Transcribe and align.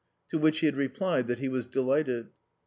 To 0.29 0.39
which 0.39 0.61
he 0.61 0.65
had 0.65 0.75
replied 0.77 1.27
that 1.27 1.37
he 1.37 1.47
was 1.47 1.67
delighted. 1.67 2.29